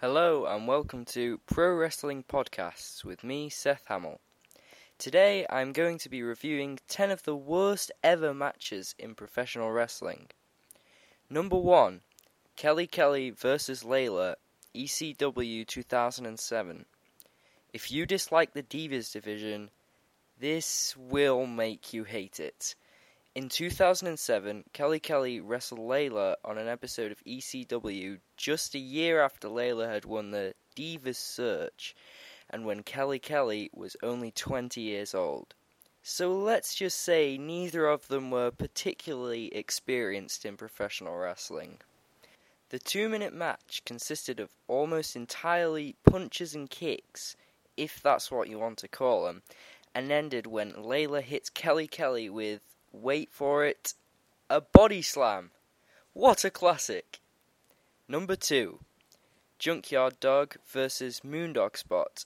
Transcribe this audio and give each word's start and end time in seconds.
Hello 0.00 0.46
and 0.46 0.68
welcome 0.68 1.04
to 1.06 1.40
Pro 1.44 1.74
Wrestling 1.74 2.22
Podcasts 2.22 3.02
with 3.02 3.24
me, 3.24 3.48
Seth 3.48 3.82
Hamill. 3.88 4.20
Today 4.96 5.44
I'm 5.50 5.72
going 5.72 5.98
to 5.98 6.08
be 6.08 6.22
reviewing 6.22 6.78
10 6.86 7.10
of 7.10 7.24
the 7.24 7.34
worst 7.34 7.90
ever 8.04 8.32
matches 8.32 8.94
in 8.96 9.16
professional 9.16 9.72
wrestling. 9.72 10.28
Number 11.28 11.56
1 11.56 12.02
Kelly 12.54 12.86
Kelly 12.86 13.30
vs. 13.30 13.82
Layla, 13.82 14.36
ECW 14.72 15.66
2007. 15.66 16.84
If 17.72 17.90
you 17.90 18.06
dislike 18.06 18.52
the 18.52 18.62
Divas 18.62 19.12
division, 19.12 19.68
this 20.38 20.96
will 20.96 21.44
make 21.44 21.92
you 21.92 22.04
hate 22.04 22.38
it. 22.38 22.76
In 23.38 23.48
2007, 23.48 24.64
Kelly 24.72 24.98
Kelly 24.98 25.38
wrestled 25.38 25.78
Layla 25.78 26.34
on 26.44 26.58
an 26.58 26.66
episode 26.66 27.12
of 27.12 27.22
ECW 27.24 28.18
just 28.36 28.74
a 28.74 28.80
year 28.80 29.20
after 29.20 29.46
Layla 29.46 29.88
had 29.88 30.04
won 30.04 30.32
the 30.32 30.54
Divas 30.74 31.18
Search, 31.18 31.94
and 32.50 32.66
when 32.66 32.82
Kelly 32.82 33.20
Kelly 33.20 33.70
was 33.72 33.96
only 34.02 34.32
20 34.32 34.80
years 34.80 35.14
old. 35.14 35.54
So 36.02 36.36
let's 36.36 36.74
just 36.74 37.00
say 37.00 37.38
neither 37.38 37.86
of 37.86 38.08
them 38.08 38.32
were 38.32 38.50
particularly 38.50 39.54
experienced 39.54 40.44
in 40.44 40.56
professional 40.56 41.16
wrestling. 41.16 41.78
The 42.70 42.80
two 42.80 43.08
minute 43.08 43.32
match 43.32 43.82
consisted 43.84 44.40
of 44.40 44.50
almost 44.66 45.14
entirely 45.14 45.94
punches 46.02 46.56
and 46.56 46.68
kicks, 46.68 47.36
if 47.76 48.02
that's 48.02 48.32
what 48.32 48.48
you 48.48 48.58
want 48.58 48.78
to 48.78 48.88
call 48.88 49.26
them, 49.26 49.42
and 49.94 50.10
ended 50.10 50.48
when 50.48 50.72
Layla 50.72 51.22
hit 51.22 51.54
Kelly 51.54 51.86
Kelly 51.86 52.28
with 52.28 52.62
wait 52.92 53.32
for 53.32 53.64
it, 53.64 53.94
a 54.50 54.60
body 54.60 55.02
slam. 55.02 55.50
What 56.12 56.44
a 56.44 56.50
classic! 56.50 57.20
Number 58.08 58.36
two, 58.36 58.80
Junkyard 59.58 60.20
Dog 60.20 60.56
versus 60.66 61.20
Moondog 61.20 61.76
Spot, 61.76 62.24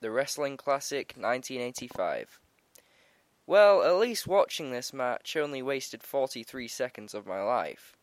the 0.00 0.10
wrestling 0.10 0.56
classic 0.56 1.14
1985. 1.16 2.40
Well, 3.46 3.82
at 3.82 3.96
least 3.96 4.26
watching 4.26 4.70
this 4.70 4.92
match 4.92 5.36
only 5.36 5.62
wasted 5.62 6.02
43 6.02 6.68
seconds 6.68 7.12
of 7.12 7.26
my 7.26 7.42
life. 7.42 7.96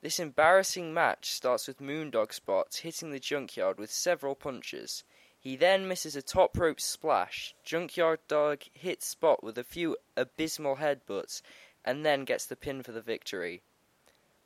This 0.00 0.18
embarrassing 0.18 0.94
match 0.94 1.30
starts 1.30 1.68
with 1.68 1.80
Moondog 1.80 2.32
Spot 2.32 2.74
hitting 2.74 3.10
the 3.10 3.20
Junkyard 3.20 3.78
with 3.78 3.92
several 3.92 4.34
punches. 4.34 5.04
He 5.42 5.56
then 5.56 5.88
misses 5.88 6.14
a 6.14 6.22
top 6.22 6.58
rope 6.58 6.82
splash. 6.82 7.54
Junkyard 7.64 8.20
Dog 8.28 8.62
hits 8.74 9.06
Spot 9.06 9.42
with 9.42 9.56
a 9.56 9.64
few 9.64 9.96
abysmal 10.14 10.76
headbutts 10.76 11.40
and 11.82 12.04
then 12.04 12.26
gets 12.26 12.44
the 12.44 12.56
pin 12.56 12.82
for 12.82 12.92
the 12.92 13.00
victory. 13.00 13.62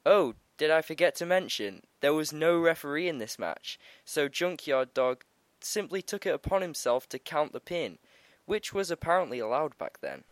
Oh, 0.06 0.34
did 0.56 0.70
I 0.70 0.83
forget 0.83 1.17
to 1.17 1.27
mention, 1.27 1.83
there 2.00 2.15
was 2.15 2.33
no 2.33 2.56
referee 2.61 3.09
in 3.09 3.19
this 3.19 3.41
match, 3.41 3.77
so 4.05 4.28
Junkyard 4.28 4.95
Dog 4.95 5.25
simply 5.61 6.00
took 6.00 6.27
it 6.27 6.34
upon 6.34 6.62
himself 6.62 7.09
to 7.09 7.19
count 7.19 7.53
the 7.53 7.59
pin, 7.59 7.98
which 8.47 8.72
was 8.72 8.89
apparently 8.89 9.41
allowed 9.41 9.77
back 9.77 9.98
then. 10.00 10.22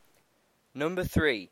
Number 0.75 1.03
3 1.03 1.51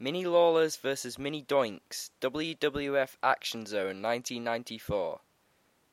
Mini 0.00 0.24
Lawlers 0.24 0.76
vs. 0.76 1.20
Mini 1.20 1.42
Doinks, 1.42 2.10
WWF 2.20 3.16
Action 3.22 3.64
Zone 3.64 4.02
1994. 4.02 5.20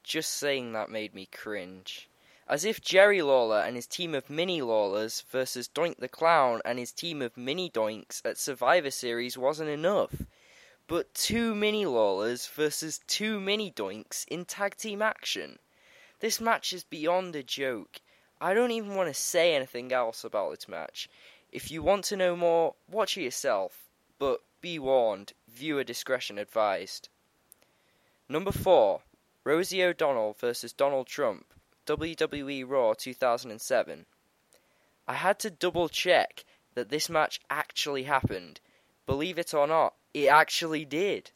Just 0.02 0.34
saying 0.34 0.74
that 0.74 0.90
made 0.90 1.14
me 1.14 1.28
cringe. 1.28 2.10
As 2.50 2.64
if 2.64 2.80
Jerry 2.80 3.22
Lawler 3.22 3.59
and 3.59 3.76
his 3.76 3.88
team 3.88 4.16
of 4.16 4.30
mini 4.30 4.62
Lawlers 4.62 5.20
versus 5.30 5.67
Doink 5.67 5.98
the 5.98 6.08
Clown 6.08 6.62
and 6.64 6.80
his 6.80 6.94
team 6.94 7.22
of 7.22 7.36
mini 7.36 7.70
Doinks 7.70 8.22
at 8.23 8.38
Survivor 8.38 8.89
Series 8.89 9.38
wasn't 9.38 9.70
enough. 9.70 10.22
But 10.88 11.14
two 11.14 11.54
mini 11.54 11.86
Lawlers 11.86 12.48
versus 12.48 13.02
two 13.06 13.42
mini 13.42 13.70
Doinks 13.70 14.26
in 14.30 14.45
tag 14.45 14.78
team 14.78 15.02
action. 15.02 15.59
This 16.22 16.39
match 16.39 16.72
is 16.72 16.86
beyond 16.86 17.36
a 17.36 17.44
joke. 17.44 18.00
I 18.39 18.54
don't 18.54 18.72
even 18.72 18.95
want 18.95 19.09
to 19.09 19.14
say 19.14 19.54
anything 19.54 19.92
else 19.92 20.23
about 20.23 20.52
this 20.52 20.70
match. 20.70 21.09
If 21.52 21.70
you 21.70 21.84
want 21.84 22.06
to 22.06 22.16
know 22.16 22.38
more, 22.38 22.76
watch 22.89 23.17
it 23.17 23.23
yourself. 23.23 23.89
But 24.20 24.42
be 24.61 24.80
warned, 24.80 25.33
viewer 25.49 25.83
discretion 25.83 26.38
advised. 26.38 27.10
Number 28.30 28.54
4 28.54 29.02
Rosie 29.43 29.83
O'Donnell 29.83 30.38
versus 30.39 30.72
Donald 30.72 31.08
Trump 31.08 31.54
WWE 31.87 32.65
Raw 32.67 32.93
2007. 32.93 34.05
I 35.08 35.14
had 35.14 35.39
to 35.39 35.49
double 35.49 35.87
check 35.87 36.43
that 36.73 36.89
this 36.89 37.09
match 37.09 37.39
actually 37.49 38.03
happened. 38.03 38.59
Believe 39.05 39.39
it 39.39 39.53
or 39.53 39.65
not, 39.65 39.93
it 40.14 40.27
actually 40.27 40.83
did. 40.83 41.31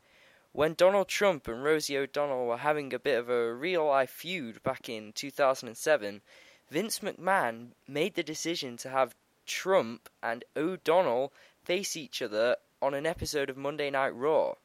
When 0.51 0.73
Donald 0.73 1.07
Trump 1.07 1.47
and 1.47 1.63
Rosie 1.63 1.97
O'Donnell 1.97 2.45
were 2.45 2.57
having 2.57 2.93
a 2.93 2.99
bit 2.99 3.17
of 3.17 3.29
a 3.29 3.53
real 3.53 3.85
life 3.85 4.09
feud 4.09 4.61
back 4.61 4.89
in 4.89 5.13
2007, 5.13 6.21
Vince 6.69 6.99
McMahon 6.99 7.69
made 7.87 8.15
the 8.15 8.23
decision 8.23 8.75
to 8.77 8.89
have 8.89 9.15
Trump 9.45 10.09
and 10.21 10.43
O'Donnell 10.57 11.31
face 11.63 11.95
each 11.95 12.21
other 12.21 12.57
on 12.81 12.93
an 12.93 13.05
episode 13.05 13.49
of 13.49 13.55
Monday 13.55 13.89
Night 13.89 14.13
Raw. 14.13 14.55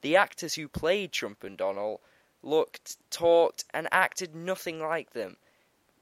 The 0.00 0.14
actors 0.14 0.54
who 0.54 0.68
played 0.68 1.10
Trump 1.10 1.42
and 1.42 1.58
Donnell 1.58 2.00
looked, 2.42 2.96
talked, 3.10 3.64
and 3.72 3.88
acted 3.92 4.34
nothing 4.34 4.80
like 4.80 5.12
them. 5.12 5.36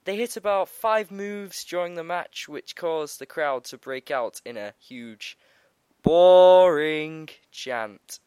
They 0.05 0.17
hit 0.17 0.37
about 0.37 0.69
five 0.69 1.11
moves 1.11 1.65
during 1.65 1.95
the 1.95 2.05
match, 2.05 2.49
which 2.49 2.77
caused 2.77 3.19
the 3.19 3.27
crowd 3.27 3.65
to 3.65 3.79
break 3.79 4.11
out 4.11 4.41
in 4.45 4.57
a 4.57 4.75
huge, 4.79 5.37
boring 6.03 7.29
chant. 7.51 8.21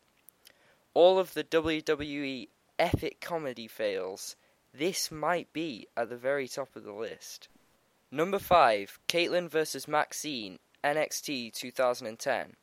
All 0.94 1.18
of 1.19 1.34
the 1.34 1.44
WWE 1.44 2.50
epic 2.78 3.22
comedy 3.22 3.68
fails. 3.68 4.36
This 4.74 5.09
might 5.09 5.53
be 5.53 5.88
at 5.96 6.09
the 6.09 6.18
very 6.18 6.48
top 6.48 6.75
of 6.75 6.84
the 6.84 6.94
list. 6.94 7.48
Number 8.12 8.40
5 8.40 9.00
Kaitlyn 9.08 9.50
vs. 9.50 9.88
Maxine, 9.88 10.59
NXT 10.84 11.53
2010. 11.53 12.56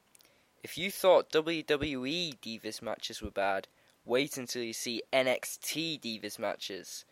If 0.62 0.76
you 0.76 0.90
thought 0.90 1.30
WWE 1.30 2.38
Divas 2.40 2.82
matches 2.82 3.22
were 3.22 3.30
bad, 3.30 3.68
Wait 4.06 4.36
until 4.36 4.62
you 4.62 4.72
see 4.72 5.02
NXT 5.12 6.00
Divas 6.00 6.38
matches. 6.38 7.04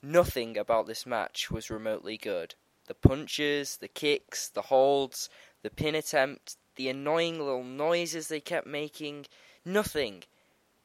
Nothing 0.00 0.56
about 0.56 0.86
this 0.86 1.04
match 1.04 1.50
was 1.50 1.68
remotely 1.68 2.16
good. 2.16 2.54
The 2.86 2.94
punches, 2.94 3.78
the 3.78 3.88
kicks, 3.88 4.48
the 4.48 4.62
holds, 4.62 5.28
the 5.62 5.70
pin 5.70 5.96
attempt, 5.96 6.56
the 6.76 6.88
annoying 6.88 7.38
little 7.40 7.64
noises 7.64 8.28
they 8.28 8.38
kept 8.38 8.68
making, 8.68 9.26
nothing. 9.64 10.22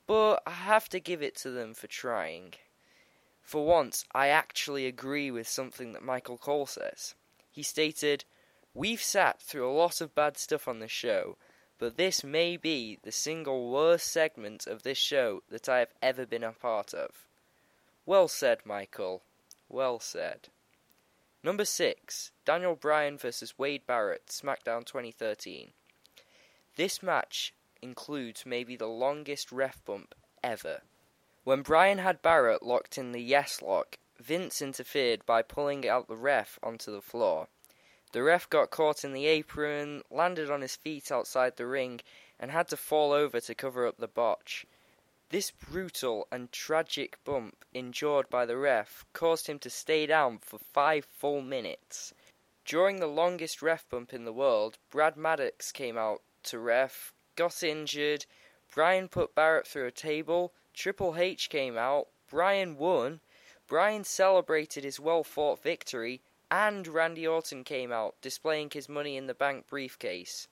But 0.08 0.42
I 0.48 0.52
have 0.52 0.90
to 0.90 1.00
give 1.00 1.22
it 1.22 1.36
to 1.38 1.52
them 1.52 1.76
for 1.76 1.86
trying. 1.86 2.56
For 3.44 3.64
once, 3.64 4.06
I 4.12 4.30
actually 4.30 4.88
agree 4.88 5.30
with 5.30 5.48
something 5.48 5.94
that 5.94 6.02
Michael 6.02 6.40
Cole 6.40 6.66
says. 6.66 7.14
He 7.52 7.62
stated, 7.62 8.26
We've 8.74 9.04
sat 9.04 9.40
through 9.40 9.70
a 9.70 9.72
lot 9.72 10.02
of 10.02 10.16
bad 10.16 10.38
stuff 10.38 10.68
on 10.68 10.80
this 10.80 10.92
show, 10.92 11.38
but 11.84 11.98
this 11.98 12.24
may 12.24 12.56
be 12.56 12.98
the 13.04 13.12
single 13.12 13.70
worst 13.70 14.10
segment 14.10 14.66
of 14.68 14.84
this 14.84 14.98
show 14.98 15.44
that 15.50 15.68
I 15.68 15.80
have 15.80 15.94
ever 16.02 16.26
been 16.26 16.42
a 16.42 16.54
part 16.54 16.94
of. 16.94 17.28
Well 18.06 18.30
said, 18.30 18.60
Michael. 18.66 19.22
Well 19.68 20.00
said. 20.00 20.48
Number 21.44 21.66
6 21.66 22.32
Daniel 22.46 22.78
Bryan 22.78 23.18
vs. 23.18 23.60
Wade 23.60 23.86
Barrett, 23.86 24.28
SmackDown 24.28 24.86
2013. 24.86 25.72
This 26.78 27.04
match 27.04 27.54
includes 27.82 28.46
maybe 28.46 28.78
the 28.78 28.88
longest 28.88 29.52
ref 29.52 29.84
bump 29.84 30.16
ever. 30.42 30.84
When 31.44 31.64
Bryan 31.64 31.98
had 31.98 32.22
Barrett 32.22 32.64
locked 32.64 32.98
in 32.98 33.12
the 33.12 33.22
yes 33.22 33.62
lock, 33.62 33.98
Vince 34.18 34.62
interfered 34.62 35.26
by 35.26 35.42
pulling 35.42 35.86
out 35.86 36.08
the 36.08 36.16
ref 36.16 36.58
onto 36.64 36.94
the 36.94 37.02
floor. 37.02 37.50
The 38.14 38.22
ref 38.22 38.48
got 38.48 38.70
caught 38.70 39.04
in 39.04 39.12
the 39.12 39.26
apron, 39.26 40.04
landed 40.12 40.52
on 40.52 40.62
his 40.62 40.76
feet 40.76 41.12
outside 41.12 41.58
the 41.58 41.66
ring, 41.66 42.00
and 42.40 42.52
had 42.52 42.68
to 42.68 42.78
fall 42.78 43.12
over 43.12 43.40
to 43.40 43.56
cover 43.56 43.88
up 43.88 43.98
the 43.98 44.08
botch. 44.08 44.68
This 45.30 45.50
brutal 45.50 46.28
and 46.32 46.52
tragic 46.52 47.18
bump 47.24 47.66
endured 47.74 48.30
by 48.30 48.46
the 48.46 48.56
ref 48.56 49.04
caused 49.14 49.48
him 49.48 49.58
to 49.58 49.70
stay 49.72 50.06
down 50.06 50.38
for 50.38 50.60
five 50.60 51.06
full 51.06 51.42
minutes. 51.42 52.14
During 52.66 53.00
the 53.00 53.08
longest 53.08 53.64
ref 53.64 53.90
bump 53.90 54.14
in 54.14 54.26
the 54.26 54.32
world, 54.32 54.78
Brad 54.92 55.18
Maddox 55.18 55.72
came 55.72 55.98
out 55.98 56.22
to 56.44 56.60
ref, 56.60 57.16
got 57.36 57.64
injured, 57.64 58.28
Bryan 58.72 59.10
put 59.10 59.34
Barrett 59.34 59.66
through 59.66 59.88
a 59.88 59.92
table, 59.92 60.54
Triple 60.76 61.18
H 61.18 61.50
came 61.50 61.80
out, 61.80 62.10
Bryan 62.30 62.78
won, 62.78 63.22
Bryan 63.66 64.04
celebrated 64.04 64.84
his 64.84 65.00
well 65.00 65.24
fought 65.24 65.64
victory, 65.64 66.22
and 66.54 66.88
Randy 66.88 67.26
Orton 67.26 67.64
came 67.64 67.92
out, 67.92 68.14
displaying 68.22 68.70
his 68.70 68.88
money 68.88 69.18
in 69.18 69.26
the 69.26 69.34
bank 69.34 69.66
briefcase. 69.66 70.48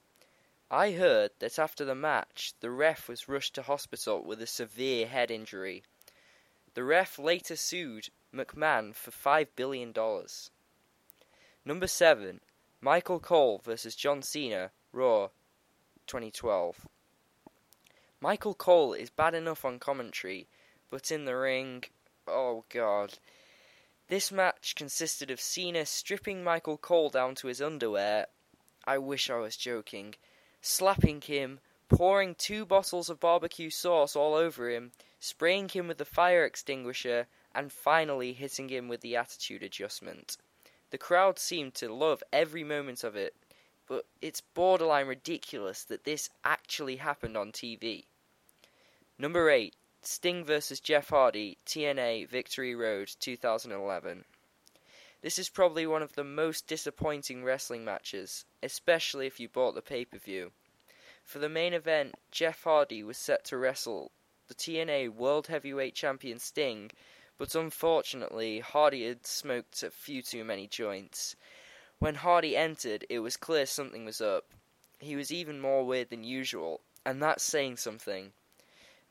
I 0.68 0.90
heard 0.90 1.30
that 1.38 1.60
after 1.60 1.84
the 1.84 1.94
match, 1.94 2.54
the 2.58 2.72
ref 2.72 3.08
was 3.08 3.28
rushed 3.28 3.54
to 3.54 3.62
hospital 3.62 4.20
with 4.20 4.42
a 4.42 4.46
severe 4.48 5.06
head 5.06 5.30
injury. 5.30 5.84
The 6.74 6.82
ref 6.82 7.20
later 7.20 7.54
sued 7.54 8.08
McMahon 8.34 8.96
for 8.96 9.12
$5 9.12 9.46
billion. 9.54 9.94
Number 11.64 11.86
7. 11.86 12.40
Michael 12.80 13.20
Cole 13.20 13.60
vs. 13.64 13.94
John 13.94 14.22
Cena, 14.22 14.72
Raw, 14.90 15.28
2012. 16.08 16.88
Michael 18.20 18.54
Cole 18.54 18.92
is 18.92 19.10
bad 19.10 19.36
enough 19.36 19.64
on 19.64 19.78
commentary, 19.78 20.48
but 20.90 21.12
in 21.12 21.26
the 21.26 21.36
ring, 21.36 21.84
Oh 22.26 22.64
god. 22.70 23.18
This 24.12 24.30
match 24.30 24.74
consisted 24.74 25.30
of 25.30 25.40
Cena 25.40 25.86
stripping 25.86 26.44
Michael 26.44 26.76
Cole 26.76 27.08
down 27.08 27.34
to 27.36 27.46
his 27.46 27.62
underwear. 27.62 28.26
I 28.84 28.98
wish 28.98 29.30
I 29.30 29.36
was 29.36 29.56
joking. 29.56 30.16
Slapping 30.60 31.22
him, 31.22 31.60
pouring 31.88 32.34
two 32.34 32.66
bottles 32.66 33.08
of 33.08 33.20
barbecue 33.20 33.70
sauce 33.70 34.14
all 34.14 34.34
over 34.34 34.68
him, 34.68 34.92
spraying 35.18 35.70
him 35.70 35.88
with 35.88 35.96
the 35.96 36.04
fire 36.04 36.44
extinguisher, 36.44 37.26
and 37.54 37.72
finally 37.72 38.34
hitting 38.34 38.68
him 38.68 38.86
with 38.86 39.00
the 39.00 39.16
attitude 39.16 39.62
adjustment. 39.62 40.36
The 40.90 40.98
crowd 40.98 41.38
seemed 41.38 41.72
to 41.76 41.90
love 41.90 42.22
every 42.34 42.64
moment 42.64 43.04
of 43.04 43.16
it, 43.16 43.34
but 43.88 44.04
it's 44.20 44.42
borderline 44.42 45.06
ridiculous 45.06 45.84
that 45.84 46.04
this 46.04 46.28
actually 46.44 46.96
happened 46.96 47.38
on 47.38 47.50
TV. 47.50 48.04
Number 49.16 49.48
8 49.48 49.74
Sting 50.04 50.44
vs. 50.44 50.80
Jeff 50.80 51.10
Hardy, 51.10 51.58
TNA 51.64 52.28
Victory 52.28 52.74
Road 52.74 53.12
2011. 53.20 54.24
This 55.20 55.38
is 55.38 55.48
probably 55.48 55.86
one 55.86 56.02
of 56.02 56.14
the 56.14 56.24
most 56.24 56.66
disappointing 56.66 57.44
wrestling 57.44 57.84
matches, 57.84 58.44
especially 58.64 59.28
if 59.28 59.38
you 59.38 59.48
bought 59.48 59.76
the 59.76 59.80
pay 59.80 60.04
per 60.04 60.18
view. 60.18 60.50
For 61.22 61.38
the 61.38 61.48
main 61.48 61.72
event, 61.72 62.16
Jeff 62.32 62.64
Hardy 62.64 63.04
was 63.04 63.16
set 63.16 63.44
to 63.44 63.56
wrestle 63.56 64.10
the 64.48 64.54
TNA 64.56 65.10
World 65.10 65.46
Heavyweight 65.46 65.94
Champion 65.94 66.40
Sting, 66.40 66.90
but 67.38 67.54
unfortunately, 67.54 68.58
Hardy 68.58 69.06
had 69.06 69.24
smoked 69.24 69.84
a 69.84 69.90
few 69.92 70.20
too 70.20 70.42
many 70.42 70.66
joints. 70.66 71.36
When 72.00 72.16
Hardy 72.16 72.56
entered, 72.56 73.06
it 73.08 73.20
was 73.20 73.36
clear 73.36 73.66
something 73.66 74.04
was 74.04 74.20
up. 74.20 74.52
He 74.98 75.14
was 75.14 75.30
even 75.30 75.60
more 75.60 75.86
weird 75.86 76.10
than 76.10 76.24
usual, 76.24 76.80
and 77.06 77.22
that's 77.22 77.44
saying 77.44 77.76
something. 77.76 78.32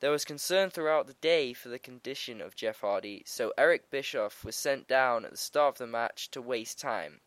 There 0.02 0.10
was 0.10 0.26
concern 0.26 0.72
throughout 0.72 1.06
the 1.06 1.14
day 1.14 1.54
for 1.54 1.70
the 1.70 1.78
condition 1.78 2.42
of 2.42 2.56
Jeff 2.56 2.82
Hardy, 2.82 3.22
so 3.28 3.54
Eric 3.56 3.92
Bischoff 3.92 4.44
was 4.44 4.56
sent 4.56 4.88
down 4.88 5.26
at 5.26 5.32
the 5.32 5.38
start 5.38 5.76
of 5.76 5.78
the 5.78 5.86
match 5.86 6.32
to 6.32 6.42
waste 6.42 6.80
time. 6.80 7.22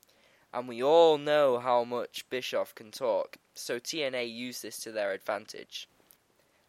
And 0.52 0.66
we 0.66 0.82
all 0.82 1.16
know 1.16 1.60
how 1.60 1.84
much 1.84 2.28
Bischoff 2.30 2.74
can 2.74 2.90
talk, 2.90 3.36
so 3.54 3.78
TNA 3.78 4.34
used 4.34 4.62
this 4.62 4.80
to 4.80 4.90
their 4.90 5.12
advantage. 5.12 5.88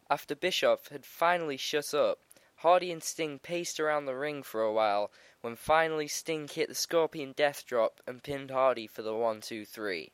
After 0.08 0.36
Bischoff 0.36 0.88
had 0.88 1.04
finally 1.04 1.56
shut 1.56 1.92
up, 1.92 2.20
Hardy 2.60 2.92
and 2.92 3.02
Sting 3.02 3.40
paced 3.40 3.80
around 3.80 4.04
the 4.04 4.14
ring 4.14 4.44
for 4.44 4.62
a 4.62 4.72
while, 4.72 5.10
when 5.40 5.56
finally 5.56 6.06
Sting 6.06 6.46
hit 6.46 6.68
the 6.68 6.76
Scorpion 6.76 7.32
Death 7.32 7.66
Drop 7.66 8.00
and 8.06 8.22
pinned 8.22 8.52
Hardy 8.52 8.86
for 8.86 9.02
the 9.02 9.14
1 9.14 9.40
2 9.40 9.64
3. 9.64 10.12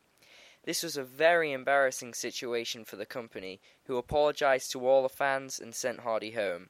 This 0.64 0.84
was 0.84 0.96
a 0.96 1.02
very 1.02 1.50
embarrassing 1.50 2.14
situation 2.14 2.84
for 2.84 2.96
the 2.96 3.06
company, 3.06 3.60
who 3.86 3.96
apologized 3.96 4.70
to 4.72 4.86
all 4.86 5.02
the 5.02 5.08
fans 5.08 5.58
and 5.58 5.74
sent 5.74 6.00
Hardy 6.00 6.32
home. 6.32 6.68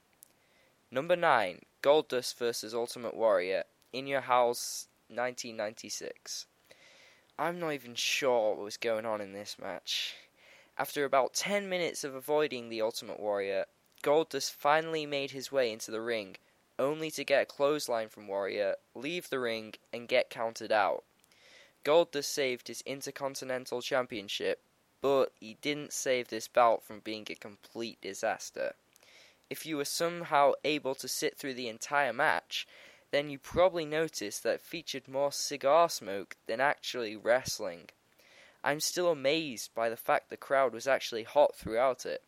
Number 0.91 1.15
9, 1.15 1.61
Goldust 1.83 2.37
vs. 2.39 2.75
Ultimate 2.75 3.15
Warrior, 3.15 3.65
in 3.93 4.07
your 4.07 4.23
house 4.23 4.89
1996. 5.09 6.47
I'm 7.39 7.61
not 7.61 7.73
even 7.73 7.95
sure 7.95 8.55
what 8.55 8.65
was 8.65 8.77
going 8.77 9.05
on 9.05 9.21
in 9.21 9.33
this 9.33 9.59
match. 9.59 10.15
After 10.79 11.05
about 11.05 11.35
10 11.35 11.69
minutes 11.69 12.03
of 12.03 12.15
avoiding 12.15 12.69
the 12.69 12.81
Ultimate 12.81 13.21
Warrior, 13.21 13.67
Goldust 14.03 14.53
finally 14.53 15.05
made 15.05 15.33
his 15.33 15.53
way 15.53 15.71
into 15.71 15.91
the 15.91 16.01
ring, 16.01 16.37
only 16.79 17.11
to 17.11 17.25
get 17.25 17.43
a 17.43 17.47
clothesline 17.47 18.09
from 18.09 18.27
Warrior, 18.27 18.77
leave 18.95 19.29
the 19.29 19.39
ring, 19.39 19.75
and 19.93 20.09
get 20.09 20.31
counted 20.31 20.73
out. 20.73 21.05
Goldust 21.85 22.33
saved 22.33 22.69
his 22.69 22.83
Intercontinental 22.83 23.83
Championship, 23.83 24.61
but 25.01 25.33
he 25.41 25.57
didn't 25.61 25.93
save 25.93 26.29
this 26.29 26.49
bout 26.49 26.83
from 26.83 27.01
being 27.01 27.27
a 27.29 27.35
complete 27.35 28.01
disaster. 28.01 28.75
If 29.51 29.67
you 29.67 29.77
were 29.77 29.85
somehow 29.85 30.53
able 30.65 30.95
to 30.95 31.09
sit 31.09 31.37
through 31.37 31.55
the 31.55 31.69
entire 31.69 32.13
match, 32.13 32.67
then 33.11 33.29
you 33.29 33.39
probably 33.39 33.85
noticed 33.85 34.43
that 34.43 34.55
it 34.55 34.61
featured 34.61 35.09
more 35.09 35.33
cigar 35.33 35.89
smoke 35.89 36.37
than 36.47 36.61
actually 36.61 37.17
wrestling. 37.17 37.91
I'm 38.65 38.81
still 38.81 39.11
amazed 39.11 39.75
by 39.75 39.89
the 39.89 39.97
fact 39.97 40.31
the 40.31 40.37
crowd 40.37 40.73
was 40.73 40.87
actually 40.87 41.25
hot 41.25 41.55
throughout 41.55 42.07
it. 42.07 42.23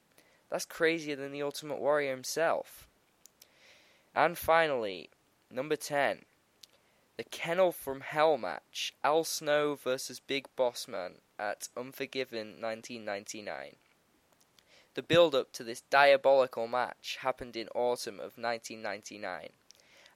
That's 0.51 0.67
crazier 0.67 1.17
than 1.17 1.33
the 1.33 1.43
Ultimate 1.43 1.79
Warrior 1.79 2.11
himself. 2.11 2.89
And 4.15 4.37
finally, 4.37 5.11
number 5.51 5.77
10, 5.77 6.25
the 7.17 7.25
Kennel 7.25 7.71
from 7.71 8.01
Hell 8.01 8.37
match 8.37 8.93
Al 9.05 9.23
Snow 9.23 9.77
vs. 9.77 10.19
Big 10.19 10.49
Boss 10.57 10.89
Man 10.89 11.21
at 11.39 11.69
Unforgiven 11.77 12.61
1999. 12.61 13.77
The 14.95 15.03
build 15.03 15.35
up 15.35 15.53
to 15.53 15.63
this 15.63 15.83
diabolical 15.83 16.67
match 16.67 17.19
happened 17.21 17.57
in 17.57 17.69
autumn 17.69 18.17
of 18.17 18.37
1999. 18.37 19.51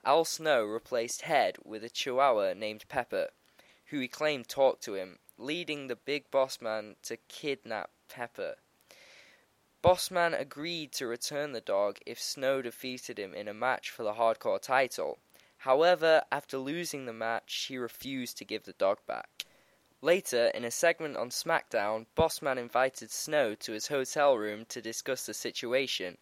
Al 0.05 0.25
Snow 0.25 0.65
replaced 0.65 1.23
Head 1.23 1.59
with 1.65 1.85
a 1.85 1.89
chihuahua 1.89 2.55
named 2.55 2.89
Pepper, 2.89 3.29
who 3.87 4.01
he 4.01 4.09
claimed 4.09 4.49
talked 4.49 4.83
to 4.83 4.95
him, 4.95 5.21
leading 5.37 5.87
the 5.87 5.97
Big 5.97 6.31
Boss 6.33 6.61
Man 6.61 6.97
to 7.03 7.17
kidnap 7.29 7.91
Pepper. 8.09 8.57
Bossman 9.83 10.39
agreed 10.39 10.91
to 10.93 11.07
return 11.07 11.53
the 11.53 11.61
dog 11.61 12.01
if 12.05 12.21
Snow 12.21 12.61
defeated 12.61 13.19
him 13.19 13.33
in 13.33 13.47
a 13.47 13.55
match 13.55 13.91
for 13.91 14.03
the 14.03 14.15
hardcore 14.15 14.61
title. 14.61 15.19
However, 15.69 16.23
after 16.33 16.57
losing 16.57 17.05
the 17.05 17.13
match, 17.13 17.67
he 17.69 17.77
refused 17.77 18.39
to 18.39 18.47
give 18.47 18.65
the 18.65 18.73
dog 18.73 19.05
back. 19.07 19.45
Later, 20.01 20.47
in 20.55 20.65
a 20.65 20.71
segment 20.71 21.19
on 21.19 21.29
SmackDown, 21.29 22.07
Bossman 22.17 22.57
invited 22.57 23.11
Snow 23.11 23.55
to 23.57 23.73
his 23.73 23.89
hotel 23.89 24.39
room 24.39 24.65
to 24.71 24.81
discuss 24.81 25.27
the 25.27 25.35
situation, 25.35 26.17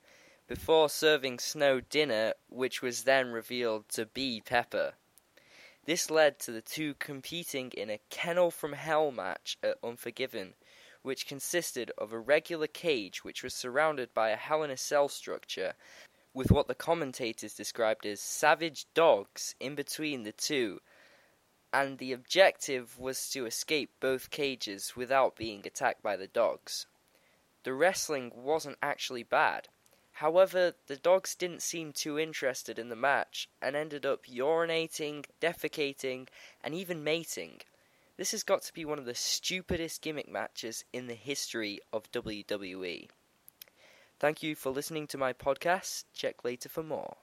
before 0.48 0.88
serving 0.88 1.38
Snow 1.38 1.78
dinner, 1.78 2.34
which 2.48 2.82
was 2.82 3.04
then 3.04 3.30
revealed 3.30 3.88
to 3.90 4.04
be 4.04 4.42
Pepper. 4.44 4.94
This 5.84 6.10
led 6.10 6.40
to 6.40 6.50
the 6.50 6.60
two 6.60 6.94
competing 6.94 7.70
in 7.70 7.88
a 7.88 8.00
Kennel 8.10 8.50
from 8.50 8.72
Hell 8.72 9.12
match 9.12 9.58
at 9.62 9.78
Unforgiven, 9.80 10.54
which 11.02 11.28
consisted 11.28 11.92
of 11.96 12.12
a 12.12 12.18
regular 12.18 12.66
cage 12.66 13.22
which 13.22 13.44
was 13.44 13.54
surrounded 13.54 14.12
by 14.12 14.30
a 14.30 14.36
Hell 14.36 14.64
in 14.64 14.72
a 14.72 14.76
Cell 14.76 15.08
structure 15.08 15.74
with 16.36 16.50
what 16.50 16.68
the 16.68 16.74
commentators 16.74 17.54
described 17.54 18.04
as 18.04 18.20
savage 18.20 18.84
dogs 18.92 19.54
in 19.58 19.74
between 19.74 20.22
the 20.22 20.32
two, 20.32 20.82
and 21.72 21.96
the 21.96 22.12
objective 22.12 22.98
was 22.98 23.30
to 23.30 23.46
escape 23.46 23.90
both 24.00 24.28
cages 24.28 24.94
without 24.94 25.34
being 25.34 25.66
attacked 25.66 26.02
by 26.02 26.14
the 26.14 26.26
dogs. 26.26 26.84
The 27.62 27.72
wrestling 27.72 28.32
wasn't 28.34 28.76
actually 28.82 29.22
bad. 29.22 29.68
However, 30.12 30.74
the 30.88 30.96
dogs 30.96 31.34
didn't 31.34 31.62
seem 31.62 31.94
too 31.94 32.18
interested 32.18 32.78
in 32.78 32.90
the 32.90 32.96
match 32.96 33.48
and 33.62 33.74
ended 33.74 34.04
up 34.04 34.26
urinating, 34.26 35.24
defecating, 35.40 36.28
and 36.62 36.74
even 36.74 37.02
mating. 37.02 37.62
This 38.18 38.32
has 38.32 38.42
got 38.42 38.60
to 38.64 38.74
be 38.74 38.84
one 38.84 38.98
of 38.98 39.06
the 39.06 39.14
stupidest 39.14 40.02
gimmick 40.02 40.28
matches 40.28 40.84
in 40.92 41.06
the 41.06 41.14
history 41.14 41.80
of 41.94 42.12
WWE. 42.12 43.08
Thank 44.18 44.42
you 44.42 44.54
for 44.54 44.70
listening 44.70 45.06
to 45.08 45.18
my 45.18 45.32
podcast. 45.32 46.04
Check 46.14 46.44
later 46.44 46.68
for 46.68 46.82
more. 46.82 47.16